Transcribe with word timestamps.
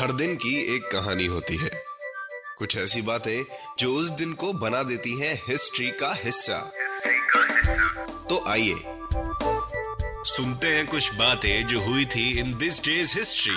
हर 0.00 0.12
दिन 0.12 0.34
की 0.34 0.76
एक 0.76 0.82
कहानी 0.82 1.26
होती 1.26 1.56
है। 1.56 1.70
कुछ 2.58 2.76
ऐसी 2.76 3.02
बातें 3.02 3.44
जो 3.78 3.92
उस 3.92 4.10
दिन 4.10 4.32
को 4.32 4.52
बना 4.52 4.82
देती 4.82 5.20
हैं 5.20 5.34
हिस्ट्री 5.48 5.90
का 5.90 6.14
हिस्सा। 6.24 6.72
तो 8.28 8.44
आइए 8.48 8.74
सुनते 10.24 10.66
हैं 10.66 10.86
कुछ 10.86 11.14
बातें 11.14 11.66
जो 11.66 11.80
हुई 11.80 12.04
थी 12.04 12.38
इन 12.38 12.58
दिस 12.58 12.80
डेज़ 12.84 13.18
हिस्ट्री. 13.18 13.56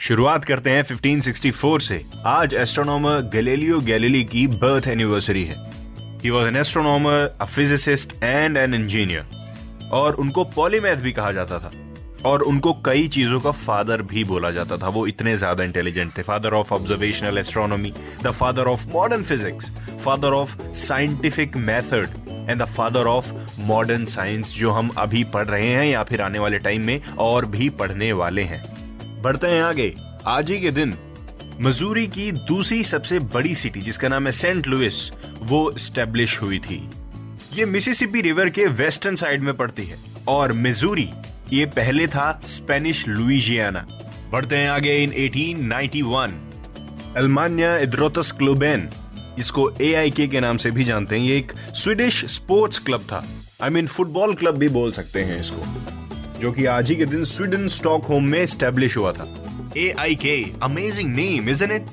शुरुआत 0.00 0.44
करते 0.44 0.70
हैं 0.70 0.82
1564 0.82 1.80
से। 1.80 2.06
आज 2.26 2.54
एस्ट्रोनॉमर 2.54 3.20
गैलीलियो 3.20 3.80
गैलीली 3.80 4.24
की 4.24 4.46
बर्थ 4.46 4.86
एनिवर्सरी 4.86 5.44
है। 5.44 5.70
He 6.18 6.30
was 6.30 6.48
an 6.48 6.56
astronomer 6.56 7.38
a 7.40 7.44
physicist 7.44 8.12
and 8.22 8.56
an 8.56 8.74
engineer 8.74 9.90
और 9.92 10.14
उनको 10.14 10.44
पॉलीमैथ 10.44 10.96
भी 10.96 11.12
कहा 11.12 11.32
जाता 11.32 11.58
था। 11.58 11.89
और 12.26 12.42
उनको 12.42 12.72
कई 12.84 13.06
चीज़ों 13.08 13.40
का 13.40 13.50
फादर 13.50 14.02
भी 14.02 14.24
बोला 14.24 14.50
जाता 14.50 14.76
था। 14.76 14.88
वो 14.88 15.06
इतने 15.06 15.36
ज़्यादा 15.36 15.64
इंटेलिजेंट 15.64 16.16
थे। 16.18 16.22
Father 16.22 16.54
of 16.54 16.72
observational 16.74 17.38
astronomy 17.38 17.92
the 18.22 18.30
father 18.30 18.66
of 18.66 18.86
modern 18.88 19.22
physics 19.22 19.70
father 20.04 20.32
of 20.32 20.56
scientific 20.76 21.56
method 21.58 22.08
and 22.28 22.62
the 22.62 22.64
father 22.66 23.06
of 23.06 23.32
modern 23.60 24.04
science 24.06 24.54
जो 24.54 24.70
हम 24.70 24.90
अभी 24.98 25.24
पढ़ 25.34 25.46
रहे 25.46 25.68
हैं 25.68 25.86
या 25.86 26.02
फिर 26.02 26.22
आने 26.22 26.38
वाले 26.38 26.58
टाइम 26.58 26.86
में 26.86 27.00
और 27.20 27.46
भी 27.46 27.68
पढ़ने 27.70 28.12
वाले 28.12 28.42
हैं। 28.42 28.62
बढ़ते 29.22 29.46
हैं 29.46 29.62
आगे। 29.62 29.92
आज 30.26 30.50
ही 30.50 30.60
के 30.60 30.70
दिन 30.70 30.94
मजूरी 31.60 32.06
की 32.08 32.30
दूसरी 32.32 32.82
सबसे 32.84 33.18
बड़ी 33.18 33.54
सिटी 33.54 33.80
जिसका 33.80 34.08
नाम 34.08 34.26
है 34.26 34.32
सेंट 34.32 34.66
लुइस 34.66 35.10
वो 35.42 35.70
स्टेब्लिश 35.78 36.40
हुई 36.42 36.58
थी। 36.58 36.82
ये 37.54 37.64
मिसिसिपी 37.66 38.20
रिवर 38.20 38.48
के 38.48 38.66
वेस्टर्न 38.66 39.16
साइड 39.16 39.42
में 39.42 39.56
पड़ती 39.56 39.84
है। 39.84 39.98
और 40.28 40.52
मिजूरी 40.52 41.08
ये 41.52 41.64
पहले 41.66 42.06
था 42.06 42.40
स्पेनिश 42.46 43.06
लुइजियाना। 43.08 43.86
बढ़ते 44.32 44.56
हैं 44.56 44.68
आगे 44.70 44.96
इन 45.02 45.12
1891 45.18 46.32
अल्मानिया 47.16 47.76
इद्रोतस 47.78 48.30
क्लोबेन, 48.32 48.88
इसको 49.38 49.70
ए 49.72 50.10
के 50.10 50.40
नाम 50.40 50.56
से 50.56 50.70
भी 50.70 50.84
जानते 50.84 51.16
हैं। 51.16 51.24
ये 51.24 51.36
एक 51.36 51.52
स्वीडिश 51.74 52.24
स्पोर्ट्स 52.24 52.78
क्लब 52.78 53.00
था। 53.02 53.24
आई 53.62 53.70
मीन 53.70 53.86
फुटबॉल 53.86 54.34
क्लब 54.34 54.58
भी 54.58 54.68
बोल 54.68 54.92
सकते 54.92 55.22
हैं 55.22 55.40
इसको। 55.40 56.40
जो 56.40 56.52
कि 56.52 56.64
आज 56.66 56.90
ही 56.90 56.96
के 56.96 57.06
दिन 57.06 57.24
स्वीडन 57.24 57.66
स्टॉकहोम 57.68 58.28
में 58.28 58.44
स्टैब्लिश 58.46 58.96
हुआ 58.96 59.12
था। 59.12 59.26
ए 59.76 59.94
आई 59.98 60.14
के 60.14 60.36
अमेजिंग 60.62 61.14
नेम 61.14 61.48
इज़ 61.48 61.64
इट 61.64 61.86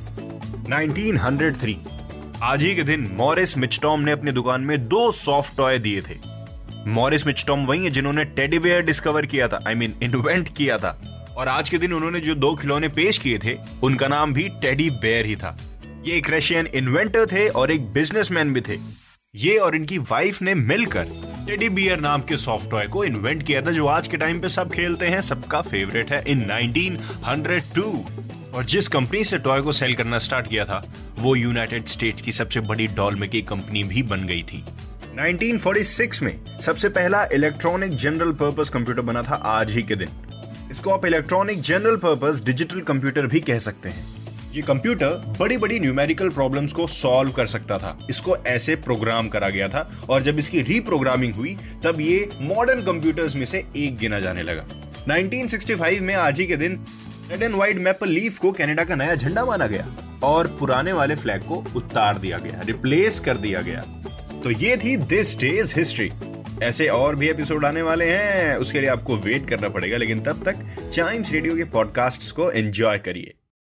1903 0.69 1.77
आज 2.43 2.61
ही 2.61 2.75
के 2.75 2.83
दिन 2.83 3.11
मॉरिस 3.13 3.57
मिचटॉम 3.57 3.99
ने 3.99 4.11
अपनी 4.11 4.31
दुकान 4.31 4.61
में 4.61 4.87
दो 4.87 5.11
सॉफ्ट 5.13 5.57
टॉय 5.57 5.79
दिए 5.79 6.01
थे। 6.01 6.36
मॉरिस 6.87 7.25
मिचटॉम 7.27 7.65
वही 7.65 7.83
है 7.83 7.89
जिन्होंने 7.89 8.23
टेडी 8.25 8.59
बेयर 8.59 8.81
डिस्कवर 8.81 9.25
किया 9.25 9.47
था 9.47 9.59
आई 9.67 9.75
मीन 9.75 9.93
इन्वेंट 10.03 10.49
किया 10.57 10.77
था। 10.77 10.89
और 11.37 11.47
आज 11.47 11.69
के 11.69 11.77
दिन 11.77 11.93
उन्होंने 11.93 12.19
जो 12.19 12.35
दो 12.35 12.53
खिलौने 12.55 12.87
पेश 12.89 13.17
किए 13.17 13.39
थे, 13.39 13.57
उनका 13.83 14.07
नाम 14.07 14.33
भी 14.33 14.47
टेडी 14.61 14.89
बेयर 14.89 15.25
ही 15.25 15.35
था। 15.35 15.57
ये 16.05 16.15
एक 16.15 16.29
रशियन 16.29 16.67
इन्वेंटर 16.67 17.25
थे 17.25 17.47
और 17.49 17.71
एक 17.71 17.91
बिजनेसमैन 17.93 18.53
भी 18.53 18.61
थे। 18.61 18.77
ये 19.35 19.57
और 19.57 19.75
इनकी 19.75 19.97
वाइफ 19.97 20.41
ने 20.41 20.53
मिलकर 20.55 21.07
टेडी 21.47 21.69
बियर 21.69 21.99
नाम 21.99 22.21
के 22.21 22.37
सॉफ्ट 22.37 22.69
टॉय 22.71 22.87
को 22.87 23.03
इन्वेंट 23.03 23.43
किया 23.43 23.61
था, 23.61 23.71
जो 23.71 23.85
आज 23.87 24.07
के 24.07 24.17
टाइम 24.17 24.39
पे 24.39 24.49
सब 24.49 24.71
खेलते 24.71 25.07
हैं, 25.07 25.21
सबका 25.21 25.61
फेवरेट 25.61 26.11
है। 26.11 26.23
इन 26.27 26.51
1902 26.51 27.91
और 28.53 28.65
जिस 28.65 28.87
कंपनी 28.87 29.23
से 29.23 29.37
टॉय 29.37 29.61
को 29.61 29.71
सेल 29.71 29.95
करना 29.95 30.19
स्टार्ट 30.19 30.47
किया 30.47 30.65
था, 30.65 30.83
वो 31.19 31.35
यूनाइटेड 31.35 31.85
स्टेट्स 31.85 32.21
की 32.21 32.31
सबसे 32.31 32.59
बड़ी 32.59 32.87
डॉल 32.87 33.15
मेकिंग 33.15 33.47
कंपनी 33.47 33.83
भी 33.83 34.03
बन 34.03 34.25
गई 34.25 34.43
थी। 34.43 34.63
1946 35.17 36.21
में 36.21 36.59
सबसे 36.61 36.89
पहला 36.89 37.23
इलेक्ट्रॉनिक 37.33 37.95
जनरल 37.95 38.31
पर्पस 38.31 38.69
कंप्यूटर 38.69 39.01
बना 39.01 39.21
था 39.23 39.35
आज 39.45 39.71
ही 39.71 39.81
के 39.83 39.95
दिन। 39.95 40.09
इसको 40.71 40.89
आप 40.89 41.05
electronic 41.05 41.61
general 41.61 41.95
purpose 41.95 42.41
digital 42.45 42.81
computer 42.81 43.27
भी 43.27 43.39
कह 43.39 43.59
सकते 43.59 43.89
हैं। 43.89 44.05
ये 44.53 44.61
कंप्यूटर 44.61 45.35
बड़ी 45.39 45.57
बड़ी 45.57 45.79
न्यूमेरिकल 45.79 46.29
प्रॉब्लम्स 46.29 46.73
को 46.73 46.87
सॉल्व 46.87 47.31
कर 47.31 47.47
सकता 47.47 47.77
था। 47.77 47.97
इसको 48.09 48.35
ऐसे 48.47 48.75
प्रोग्राम 48.75 49.29
करा 49.29 49.49
गया 49.49 49.67
था 49.67 49.89
और 50.09 50.23
जब 50.23 50.39
इसकी 50.39 50.61
रीप्रोग्रामिंग 50.61 51.33
हुई, 51.33 51.57
तब 51.83 52.01
ये 52.01 52.29
मॉडर्न 52.41 52.81
कंप्यूटर्स 52.81 53.35
में 53.35 53.45
से 53.45 53.65
एक 53.75 53.97
गिना 53.97 54.19
जाने 54.19 54.43
लगा। 54.43 54.65
1965 55.09 56.01
में 56.01 56.15
आज 56.15 56.39
ही 56.39 56.45
के 56.45 56.55
दिन 56.55 56.79
red 57.31 57.43
and 57.43 57.55
white 57.55 57.77
maple 57.77 58.09
leaf 58.09 58.37
को 58.37 58.51
कनाडा 58.51 58.83
का 58.83 58.95
नया 58.95 59.15
झंडा 59.15 59.45
माना 59.45 59.67
गया 59.67 59.87
और 60.23 60.47
पुराने 60.59 60.93
वाले 60.93 61.15
फ्लैग 61.15 61.41
को 61.41 61.63
उतार 61.75 62.17
दिया 62.17 62.37
गया 62.37 62.61
रिप्लेस 62.65 63.19
कर 63.19 63.37
दिया 63.37 63.61
गया। 63.61 63.83
तो 64.47 64.51
ये 64.51 64.75
थी 64.77 64.95
दिस 64.97 65.37
डेज़ 65.39 65.73
हिस्ट्री 65.75 66.09
ऐसे 66.63 66.87
और 66.87 67.15
भी 67.15 67.29
एपिसोड 67.29 67.65
आने 67.65 67.81
वाले 67.81 68.05
हैं, 68.05 68.55
उसके 68.55 68.81
लिए 68.81 68.89
आपको 68.89 69.15
वेट 69.15 69.49
करना 69.49 69.69
पड़ेगा, 69.69 69.97
लेकिन 69.97 70.19
तब 70.19 70.43
तक 70.45 70.91
चाइम्स 70.95 71.31
रेडियो 71.31 71.55
के 71.55 71.63
पॉडकास्ट 71.63 72.31
को 72.31 72.49
एंजॉय 72.51 72.97
करिए। 72.99 73.33